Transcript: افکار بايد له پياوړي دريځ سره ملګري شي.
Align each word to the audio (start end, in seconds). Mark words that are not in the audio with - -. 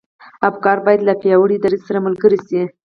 افکار 0.49 0.77
بايد 0.85 1.01
له 1.05 1.13
پياوړي 1.21 1.57
دريځ 1.63 1.81
سره 1.87 2.03
ملګري 2.07 2.39
شي. 2.47 2.61